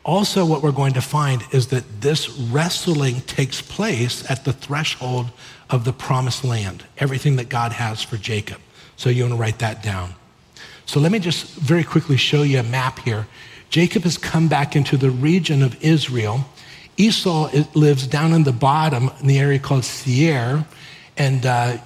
[0.05, 5.27] Also, what we're going to find is that this wrestling takes place at the threshold
[5.73, 8.59] of the promised land, everything that God has for Jacob.
[8.95, 10.13] So you want to write that down.
[10.85, 13.25] So let me just very quickly show you a map here.
[13.71, 16.45] Jacob has come back into the region of Israel.
[16.95, 20.63] Esau lives down in the bottom in the area called Seir.
[21.17, 21.77] And uh,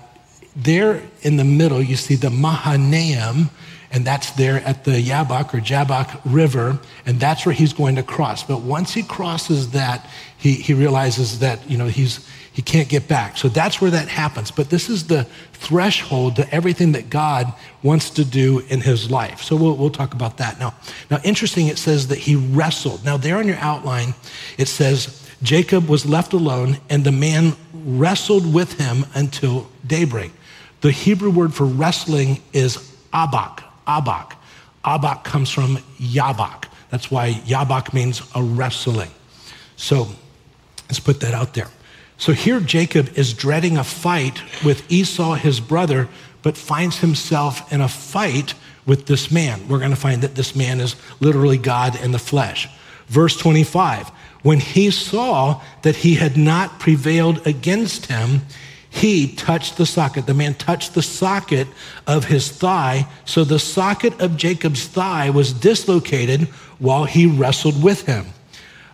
[0.53, 3.49] there in the middle, you see the Mahanaim,
[3.89, 8.03] and that's there at the Yabok or Jabbok River, and that's where he's going to
[8.03, 8.43] cross.
[8.43, 10.05] But once he crosses that,
[10.37, 13.37] he, he realizes that, you know, he's, he can't get back.
[13.37, 14.49] So that's where that happens.
[14.49, 19.43] But this is the threshold to everything that God wants to do in his life.
[19.43, 20.59] So we'll, we'll talk about that.
[20.59, 20.73] Now,
[21.11, 23.05] now, interesting, it says that he wrestled.
[23.05, 24.15] Now, there on your outline,
[24.57, 30.31] it says Jacob was left alone and the man wrestled with him until daybreak.
[30.81, 32.77] The Hebrew word for wrestling is
[33.13, 34.31] abak, abak.
[34.83, 36.63] Abak comes from yabak.
[36.89, 39.11] That's why yabak means a wrestling.
[39.75, 40.07] So
[40.89, 41.67] let's put that out there.
[42.17, 46.09] So here Jacob is dreading a fight with Esau, his brother,
[46.41, 49.67] but finds himself in a fight with this man.
[49.67, 52.67] We're going to find that this man is literally God in the flesh.
[53.07, 54.09] Verse 25
[54.41, 58.41] When he saw that he had not prevailed against him,
[58.89, 60.25] he touched the socket.
[60.25, 61.67] The man touched the socket
[62.07, 63.07] of his thigh.
[63.25, 66.47] So the socket of Jacob's thigh was dislocated
[66.79, 68.25] while he wrestled with him.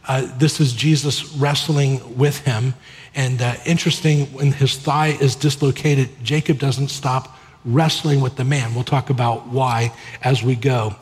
[0.05, 2.73] Uh, this is Jesus wrestling with him.
[3.15, 8.73] And uh, interesting, when his thigh is dislocated, Jacob doesn't stop wrestling with the man.
[8.73, 10.95] We'll talk about why as we go.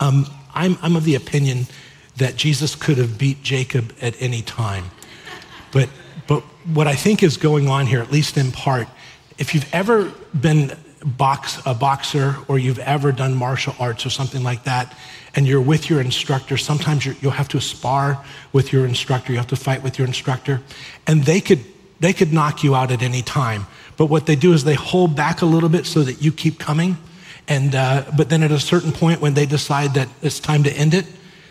[0.00, 1.66] Um, I'm, I'm of the opinion
[2.16, 4.84] that Jesus could have beat Jacob at any time.
[5.72, 5.88] But,
[6.28, 8.86] but what I think is going on here, at least in part,
[9.38, 14.42] if you've ever been box, a boxer or you've ever done martial arts or something
[14.42, 14.96] like that,
[15.34, 19.48] and you're with your instructor, sometimes you'll have to spar with your instructor, you have
[19.48, 20.62] to fight with your instructor,
[21.06, 21.60] and they could,
[22.00, 23.66] they could knock you out at any time.
[23.96, 26.58] But what they do is they hold back a little bit so that you keep
[26.58, 26.96] coming.
[27.46, 30.72] And, uh, but then at a certain point when they decide that it's time to
[30.72, 31.06] end it,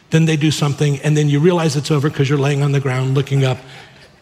[0.10, 2.80] then they do something, and then you realize it's over because you're laying on the
[2.80, 3.58] ground looking up.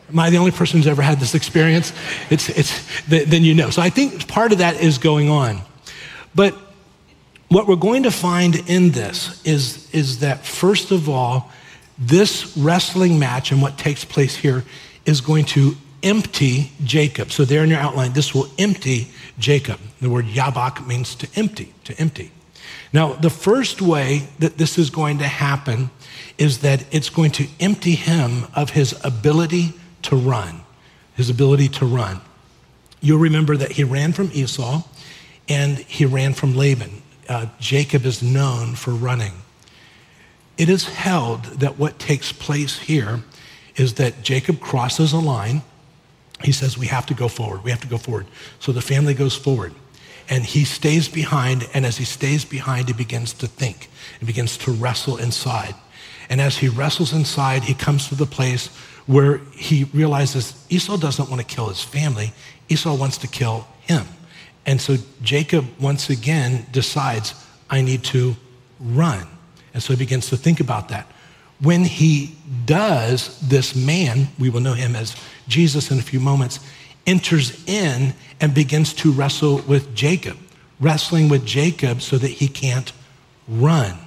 [0.10, 1.92] Am I the only person who's ever had this experience?
[2.30, 3.70] It's, it's, then you know.
[3.70, 5.62] So I think part of that is going on.
[6.34, 6.58] But
[7.52, 11.52] what we're going to find in this is, is that, first of all,
[11.98, 14.64] this wrestling match and what takes place here
[15.06, 17.30] is going to empty Jacob.
[17.30, 19.82] So, there in your outline, this will empty Jacob.
[20.00, 22.32] The word yabak means to empty, to empty.
[22.94, 25.90] Now, the first way that this is going to happen
[26.38, 30.62] is that it's going to empty him of his ability to run,
[31.16, 32.22] his ability to run.
[33.02, 34.84] You'll remember that he ran from Esau
[35.50, 37.01] and he ran from Laban.
[37.28, 39.34] Uh, Jacob is known for running.
[40.58, 43.22] It is held that what takes place here
[43.76, 45.62] is that Jacob crosses a line.
[46.44, 47.64] He says, We have to go forward.
[47.64, 48.28] We have to go forward.
[48.60, 49.74] So the family goes forward.
[50.30, 51.68] And he stays behind.
[51.74, 55.76] And as he stays behind, he begins to think and begins to wrestle inside.
[56.30, 58.68] And as he wrestles inside, he comes to the place
[59.06, 62.34] where he realizes Esau doesn't want to kill his family,
[62.70, 64.06] Esau wants to kill him.
[64.66, 67.34] And so Jacob once again decides,
[67.70, 68.36] I need to
[68.80, 69.28] run.
[69.74, 71.08] And so he begins to think about that.
[71.60, 75.16] When he does, this man, we will know him as
[75.48, 76.60] Jesus in a few moments,
[77.06, 80.38] enters in and begins to wrestle with Jacob,
[80.80, 82.92] wrestling with Jacob so that he can't
[83.48, 83.98] run.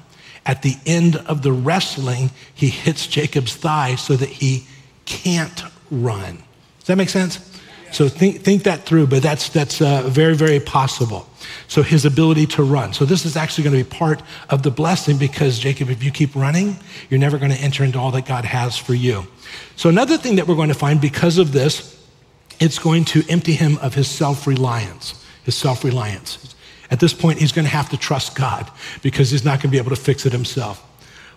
[0.47, 4.67] At the end of the wrestling, he hits Jacob's thigh so that he
[5.07, 6.43] can't run.
[6.81, 7.54] Does that make sense?
[7.95, 11.29] So think, think that through, but that's, that's uh, very, very possible.
[11.69, 12.93] So his ability to run.
[12.93, 16.11] So this is actually going to be part of the blessing because, Jacob, if you
[16.11, 16.77] keep running,
[17.09, 19.25] you're never going to enter into all that God has for you.
[19.77, 22.05] So another thing that we're going to find because of this,
[22.59, 26.57] it's going to empty him of his self-reliance, his self-reliance.
[26.91, 28.69] At this point, he's going to have to trust God
[29.03, 30.85] because he's not going to be able to fix it himself.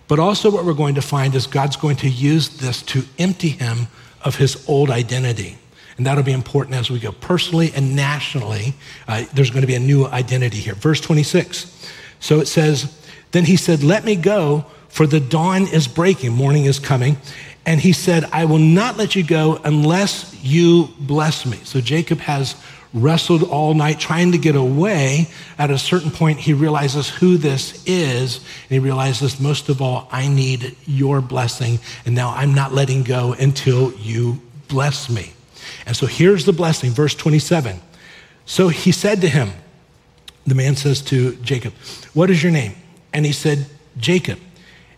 [0.08, 3.50] But also, what we're going to find is God's going to use this to empty
[3.50, 3.86] him
[4.22, 5.58] of his old identity.
[5.98, 8.72] And that'll be important as we go personally and nationally.
[9.06, 10.74] Uh, there's going to be a new identity here.
[10.74, 11.90] Verse 26.
[12.20, 12.98] So it says,
[13.32, 17.18] Then he said, Let me go, for the dawn is breaking, morning is coming.
[17.66, 21.58] And he said, I will not let you go unless you bless me.
[21.64, 22.56] So Jacob has
[22.94, 25.28] wrestled all night trying to get away.
[25.58, 28.36] At a certain point, he realizes who this is.
[28.36, 31.80] And he realizes, most of all, I need your blessing.
[32.06, 35.32] And now I'm not letting go until you bless me.
[35.86, 37.80] And so here's the blessing, verse 27.
[38.46, 39.50] So he said to him,
[40.46, 41.74] the man says to Jacob,
[42.14, 42.74] What is your name?
[43.12, 43.66] And he said,
[43.98, 44.38] Jacob.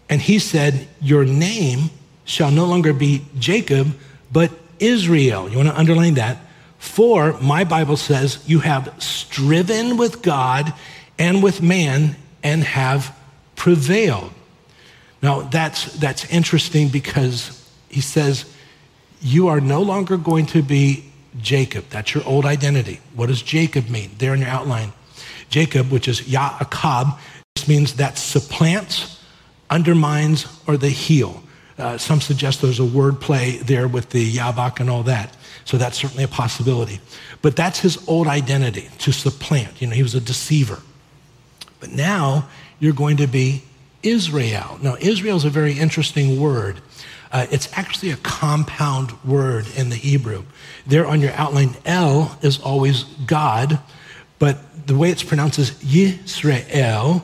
[0.09, 1.91] And he said, Your name
[2.25, 3.97] shall no longer be Jacob,
[4.33, 5.49] but Israel.
[5.49, 6.39] You want to underline that?
[6.79, 10.73] For my Bible says, You have striven with God
[11.19, 13.17] and with man and have
[13.57, 14.33] prevailed.
[15.23, 18.51] Now, that's, that's interesting because he says,
[19.21, 21.05] you are no longer going to be
[21.41, 21.85] Jacob.
[21.91, 23.01] That's your old identity.
[23.15, 24.11] What does Jacob mean?
[24.19, 24.93] There in your outline.
[25.49, 27.19] Jacob, which is Yaakov,
[27.57, 29.23] just means that supplants,
[29.69, 31.43] undermines, or the heel.
[31.79, 35.37] Uh, some suggest there's a word play there with the Yabak and all that.
[35.65, 37.01] So that's certainly a possibility.
[37.43, 39.81] But that's his old identity, to supplant.
[39.81, 40.81] You know, he was a deceiver.
[41.79, 43.65] But now you're going to be
[44.03, 44.79] Israel.
[44.83, 46.81] Now, Israel is a very interesting word.
[47.33, 50.45] Uh, it's actually a compound word in the Hebrew.
[50.87, 53.79] There on your outline, El is always God,
[54.39, 57.23] but the way it's pronounced is Yisrael.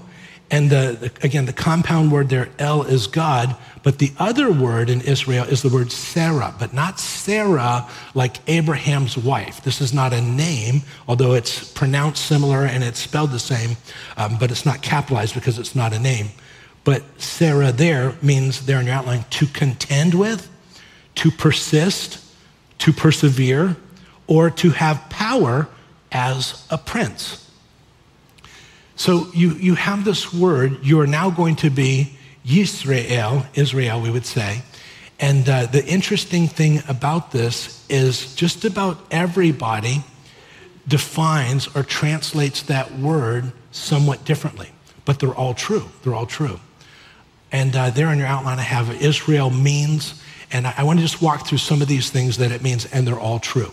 [0.48, 4.88] And the, the, again, the compound word there, El is God, but the other word
[4.88, 9.64] in Israel is the word Sarah, but not Sarah like Abraham's wife.
[9.64, 13.76] This is not a name, although it's pronounced similar and it's spelled the same,
[14.16, 16.28] um, but it's not capitalized because it's not a name.
[16.86, 20.48] But Sarah there means there in your outline to contend with,
[21.16, 22.24] to persist,
[22.78, 23.76] to persevere,
[24.28, 25.66] or to have power
[26.12, 27.50] as a prince.
[28.94, 34.10] So you, you have this word, you are now going to be Yisrael, Israel, we
[34.12, 34.62] would say.
[35.18, 40.04] And uh, the interesting thing about this is just about everybody
[40.86, 44.70] defines or translates that word somewhat differently,
[45.04, 45.86] but they're all true.
[46.04, 46.60] They're all true.
[47.52, 50.20] And uh, there on your outline, I have Israel means.
[50.52, 52.86] And I, I want to just walk through some of these things that it means,
[52.86, 53.72] and they're all true,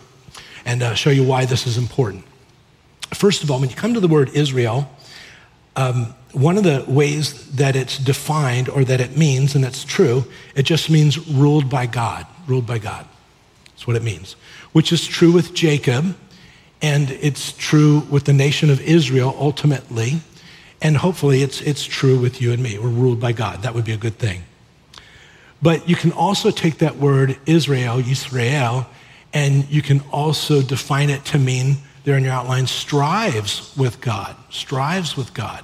[0.66, 2.26] and uh, show you why this is important.
[3.14, 4.90] First of all, when you come to the word Israel,
[5.76, 10.26] um, one of the ways that it's defined or that it means, and it's true,
[10.56, 13.06] it just means ruled by God, ruled by God.
[13.68, 14.36] That's what it means,
[14.72, 16.16] which is true with Jacob,
[16.82, 20.22] and it's true with the nation of Israel ultimately.
[20.84, 22.78] And hopefully it's, it's true with you and me.
[22.78, 23.64] We're ruled by God.
[23.64, 24.44] That would be a good thing.
[25.62, 28.86] But you can also take that word Israel, Yisrael,
[29.34, 34.36] and you can also define it to mean there in your outline, strives with God,
[34.50, 35.64] strives with God,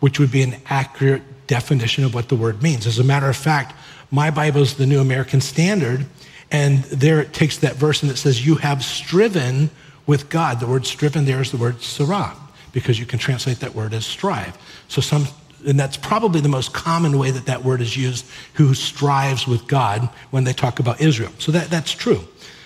[0.00, 2.84] which would be an accurate definition of what the word means.
[2.84, 3.76] As a matter of fact,
[4.10, 6.04] my Bible is the New American Standard,
[6.50, 9.70] and there it takes that verse and it says, You have striven
[10.04, 10.58] with God.
[10.58, 12.34] The word striven there is the word sarah,
[12.72, 14.56] because you can translate that word as strive.
[14.88, 15.26] So some
[15.66, 19.66] and that's probably the most common way that that word is used, who strives with
[19.66, 21.32] God when they talk about Israel.
[21.38, 22.20] So that, that's true.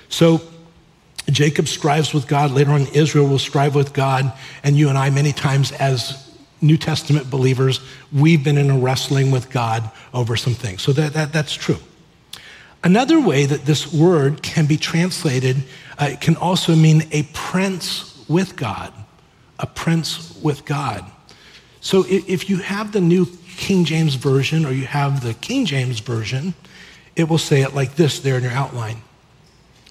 [0.08, 0.42] So
[1.30, 2.50] Jacob strives with God.
[2.50, 4.32] Later on, Israel will strive with God.
[4.62, 7.80] And you and I, many times as New Testament believers,
[8.12, 10.82] we've been in a wrestling with God over some things.
[10.82, 11.78] So that, that, that's true.
[12.84, 15.62] Another way that this word can be translated
[15.98, 18.92] uh, can also mean a prince with God.
[19.58, 21.04] A prince with God.
[21.80, 23.26] So if you have the New
[23.56, 26.54] King James Version or you have the King James Version,
[27.16, 29.02] it will say it like this there in your outline.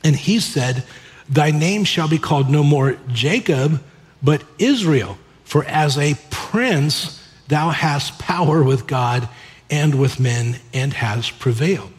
[0.03, 0.83] And he said,
[1.29, 3.81] Thy name shall be called no more Jacob,
[4.21, 9.27] but Israel, for as a prince thou hast power with God
[9.69, 11.91] and with men and has prevailed.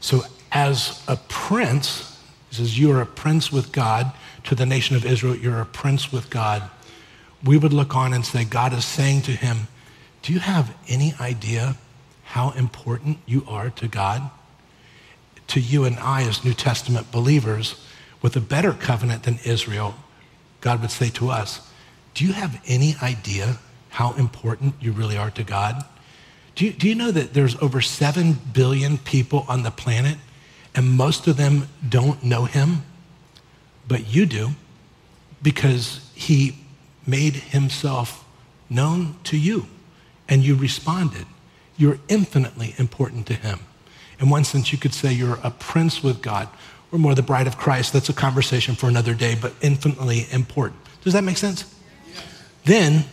[0.00, 0.22] So,
[0.52, 4.12] as a prince, he says, You are a prince with God.
[4.50, 6.68] To the nation of Israel, you're a prince with God
[7.44, 9.68] we would look on and say, God is saying to him,
[10.22, 11.76] Do you have any idea
[12.24, 14.30] how important you are to God?
[15.48, 17.84] To you and I, as New Testament believers,
[18.22, 19.94] with a better covenant than Israel,
[20.60, 21.68] God would say to us,
[22.14, 23.58] Do you have any idea
[23.90, 25.84] how important you really are to God?
[26.54, 30.18] Do you, do you know that there's over 7 billion people on the planet
[30.74, 32.82] and most of them don't know him?
[33.90, 34.50] But you do
[35.42, 36.56] because he
[37.04, 38.24] made himself
[38.70, 39.66] known to you
[40.28, 41.26] and you responded.
[41.76, 43.58] You're infinitely important to him.
[44.20, 46.48] In one sense, you could say you're a prince with God
[46.92, 47.92] or more the bride of Christ.
[47.92, 50.80] That's a conversation for another day, but infinitely important.
[51.02, 51.64] Does that make sense?
[52.06, 52.24] Yes.
[52.66, 53.04] Then,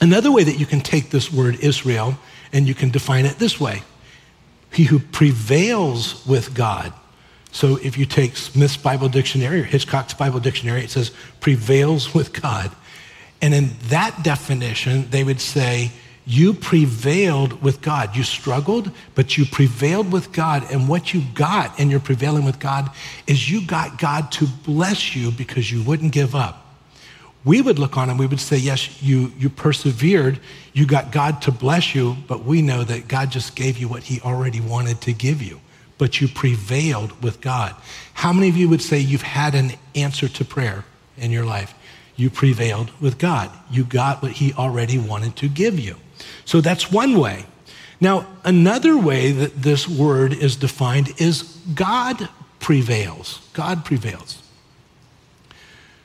[0.00, 2.16] another way that you can take this word Israel
[2.54, 3.82] and you can define it this way
[4.72, 6.94] He who prevails with God.
[7.52, 12.32] So if you take Smith's Bible Dictionary or Hitchcock's Bible Dictionary, it says prevails with
[12.40, 12.70] God.
[13.42, 15.90] And in that definition, they would say,
[16.26, 18.14] you prevailed with God.
[18.14, 20.64] You struggled, but you prevailed with God.
[20.70, 22.90] And what you got in your prevailing with God
[23.26, 26.66] is you got God to bless you because you wouldn't give up.
[27.42, 30.38] We would look on and we would say, yes, you, you persevered.
[30.74, 34.04] You got God to bless you, but we know that God just gave you what
[34.04, 35.60] he already wanted to give you.
[36.00, 37.76] But you prevailed with God.
[38.14, 40.84] How many of you would say you've had an answer to prayer
[41.16, 41.72] in your life?
[42.20, 43.50] you prevailed with God.
[43.70, 45.96] You got what He already wanted to give you.
[46.44, 47.46] So that's one way.
[48.00, 51.42] Now, another way that this word is defined is
[51.74, 52.28] God
[52.58, 53.48] prevails.
[53.54, 54.42] God prevails.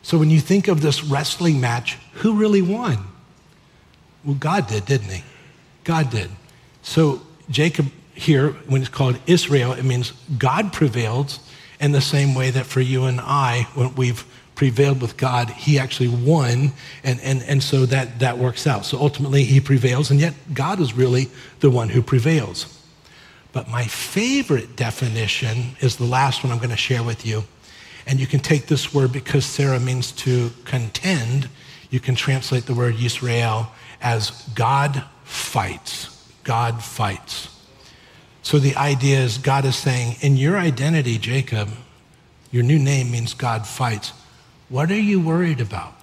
[0.01, 2.97] So when you think of this wrestling match, who really won?
[4.23, 5.23] Well, God did, didn't he?
[5.83, 6.29] God did.
[6.81, 11.39] So Jacob here, when it's called Israel, it means God prevails
[11.79, 15.77] in the same way that for you and I, when we've prevailed with God, he
[15.77, 16.71] actually won.
[17.03, 18.85] And, and, and so that, that works out.
[18.85, 21.27] So ultimately, he prevails, and yet God is really
[21.59, 22.71] the one who prevails.
[23.51, 27.43] But my favorite definition is the last one I'm going to share with you.
[28.07, 31.49] And you can take this word because Sarah means to contend.
[31.89, 33.67] You can translate the word Yisrael
[34.01, 36.11] as God fights.
[36.43, 37.54] God fights.
[38.45, 41.67] So the idea is God is saying, in your identity, Jacob,
[42.51, 44.13] your new name means God fights.
[44.69, 45.95] What are you worried about?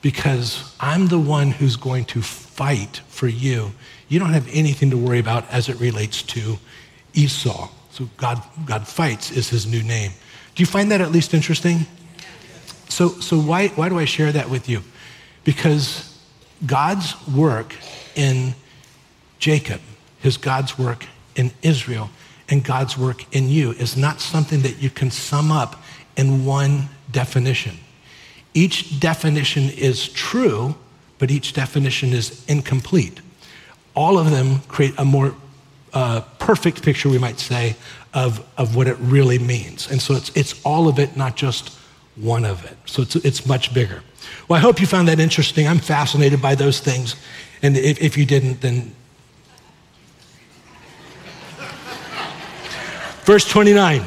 [0.00, 3.72] Because I'm the one who's going to fight for you.
[4.08, 6.58] You don't have anything to worry about as it relates to
[7.14, 7.68] Esau.
[7.90, 10.12] So God, God fights is his new name.
[10.54, 11.78] Do you find that at least interesting?
[12.88, 14.84] So, so why, why do I share that with you?
[15.42, 16.16] Because
[16.64, 17.74] God's work
[18.14, 18.54] in
[19.40, 19.80] Jacob,
[20.20, 21.04] his God's work
[21.38, 22.10] in Israel,
[22.48, 25.82] and God's work in you is not something that you can sum up
[26.16, 27.76] in one definition.
[28.54, 30.74] Each definition is true,
[31.18, 33.20] but each definition is incomplete.
[33.94, 35.34] All of them create a more
[35.92, 37.76] uh, perfect picture, we might say,
[38.14, 39.90] of, of what it really means.
[39.90, 41.76] And so it's, it's all of it, not just
[42.16, 42.76] one of it.
[42.86, 44.02] So it's, it's much bigger.
[44.48, 45.68] Well, I hope you found that interesting.
[45.68, 47.16] I'm fascinated by those things.
[47.62, 48.94] And if, if you didn't, then.
[53.28, 54.02] Verse 29.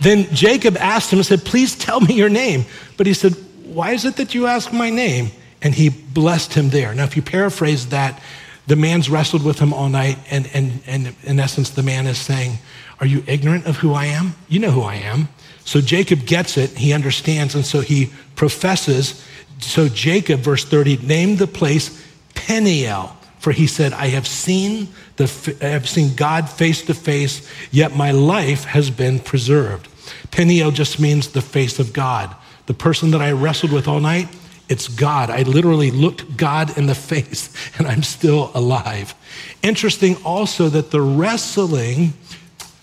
[0.00, 2.64] Then Jacob asked him and said, Please tell me your name.
[2.96, 5.30] But he said, why is it that you ask my name?
[5.62, 6.92] And he blessed him there.
[6.92, 8.20] Now, if you paraphrase that,
[8.66, 12.18] the man's wrestled with him all night, and, and, and in essence, the man is
[12.18, 12.58] saying,
[12.98, 14.34] Are you ignorant of who I am?
[14.48, 15.28] You know who I am.
[15.64, 19.24] So Jacob gets it, he understands, and so he professes.
[19.60, 25.56] So Jacob, verse 30, named the place Peniel, for he said, I have seen, the,
[25.62, 29.88] I have seen God face to face, yet my life has been preserved.
[30.30, 32.34] Peniel just means the face of God.
[32.66, 34.28] The person that I wrestled with all night,
[34.68, 35.30] it's God.
[35.30, 39.14] I literally looked God in the face and I'm still alive.
[39.62, 42.12] Interesting also that the wrestling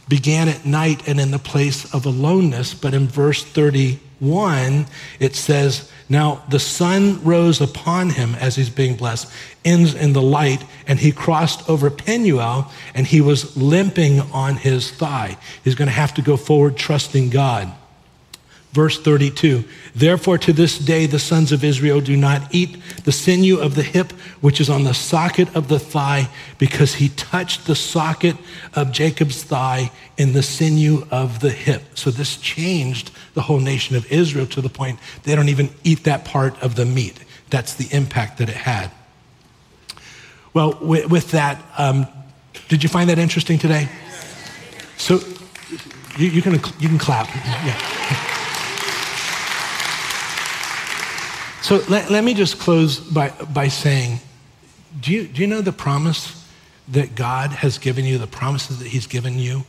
[0.09, 4.87] began at night and in the place of aloneness, but in verse 31,
[5.19, 9.31] it says, Now the sun rose upon him as he's being blessed,
[9.65, 14.89] ends in the light, and he crossed over Penuel, and he was limping on his
[14.89, 15.37] thigh.
[15.63, 17.73] He's going to have to go forward trusting God.
[18.71, 19.65] Verse 32
[19.97, 23.81] Therefore, to this day, the sons of Israel do not eat the sinew of the
[23.81, 26.29] hip, which is on the socket of the thigh,
[26.59, 28.35] because he touched the socket
[28.75, 31.81] of Jacob's thigh in the sinew of the hip.
[31.95, 36.03] So, this changed the whole nation of Israel to the point they don't even eat
[36.03, 37.17] that part of the meat.
[37.49, 38.91] That's the impact that it had.
[40.53, 42.05] Well, with, with that, um,
[42.67, 43.89] did you find that interesting today?
[44.97, 45.21] So,
[46.19, 47.33] you, you, can, you can clap.
[47.65, 48.35] Yeah.
[51.67, 54.21] So let, let me just close by, by saying
[55.01, 56.49] do you, do you know the promise
[56.87, 59.65] that God has given you, the promises that He's given you?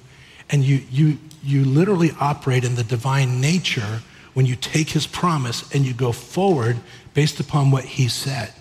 [0.49, 4.03] And you, you, you literally operate in the divine nature
[4.35, 6.77] when you take His promise and you go forward
[7.15, 8.53] based upon what He said.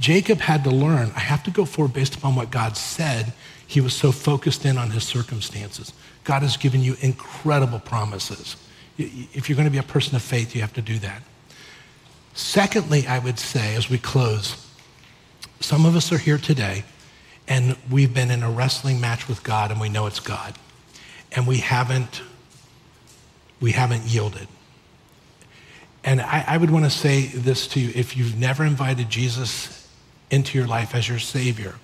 [0.00, 3.32] Jacob had to learn, I have to go forward based upon what God said.
[3.64, 5.92] He was so focused in on his circumstances.
[6.24, 8.56] God has given you incredible promises.
[8.98, 11.22] If you're going to be a person of faith, you have to do that.
[12.36, 14.62] Secondly, I would say as we close,
[15.60, 16.84] some of us are here today
[17.48, 20.54] and we've been in a wrestling match with God and we know it's God.
[21.32, 22.20] And we haven't,
[23.58, 24.48] we haven't yielded.
[26.04, 29.88] And I, I would want to say this to you if you've never invited Jesus
[30.30, 31.76] into your life as your Savior,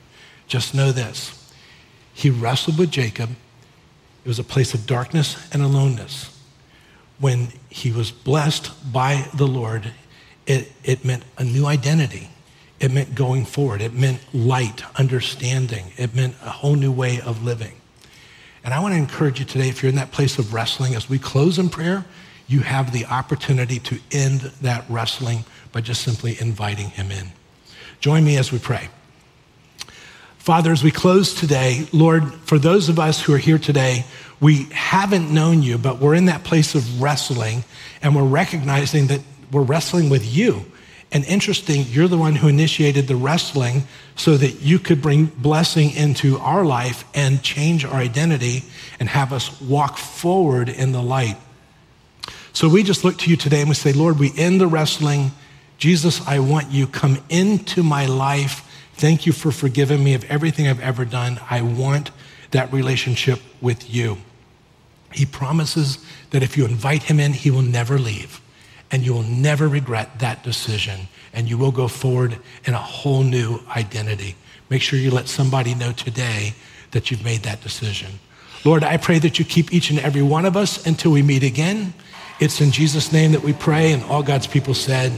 [0.48, 1.50] just know this.
[2.12, 3.30] He wrestled with Jacob.
[4.22, 6.28] It was a place of darkness and aloneness.
[7.18, 9.92] When he was blessed by the Lord,
[10.52, 12.28] it, it meant a new identity.
[12.80, 13.80] It meant going forward.
[13.80, 15.92] It meant light, understanding.
[15.96, 17.72] It meant a whole new way of living.
[18.64, 21.08] And I want to encourage you today, if you're in that place of wrestling, as
[21.08, 22.04] we close in prayer,
[22.48, 27.32] you have the opportunity to end that wrestling by just simply inviting him in.
[28.00, 28.88] Join me as we pray.
[30.38, 34.04] Father, as we close today, Lord, for those of us who are here today,
[34.40, 37.62] we haven't known you, but we're in that place of wrestling,
[38.02, 39.20] and we're recognizing that
[39.52, 40.64] we're wrestling with you.
[41.12, 43.84] And interesting, you're the one who initiated the wrestling
[44.16, 48.64] so that you could bring blessing into our life and change our identity
[48.98, 51.36] and have us walk forward in the light.
[52.54, 55.32] So we just look to you today and we say, Lord, we end the wrestling.
[55.76, 56.86] Jesus, I want you.
[56.86, 58.66] Come into my life.
[58.94, 61.40] Thank you for forgiving me of everything I've ever done.
[61.50, 62.10] I want
[62.52, 64.18] that relationship with you.
[65.12, 65.98] He promises
[66.30, 68.41] that if you invite him in, he will never leave
[68.92, 71.08] and you will never regret that decision.
[71.32, 72.36] And you will go forward
[72.66, 74.36] in a whole new identity.
[74.68, 76.54] Make sure you let somebody know today
[76.92, 78.20] that you've made that decision.
[78.64, 81.42] Lord, I pray that you keep each and every one of us until we meet
[81.42, 81.94] again.
[82.38, 85.12] It's in Jesus' name that we pray, and all God's people said,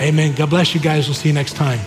[0.00, 0.34] Amen.
[0.34, 1.06] God bless you guys.
[1.06, 1.80] We'll see you next time.